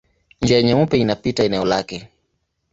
[0.41, 2.07] Njia Nyeupe inapita eneo lake.